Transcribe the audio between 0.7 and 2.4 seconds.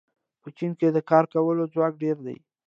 کې د کار کولو ځواک ډېر دی.